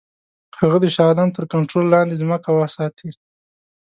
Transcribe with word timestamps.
هغه 0.59 0.77
د 0.81 0.85
شاه 0.95 1.07
عالم 1.11 1.29
تر 1.37 1.43
کنټرول 1.53 1.85
لاندي 1.93 2.15
ځمکې 2.21 2.51
وساتي. 2.53 3.09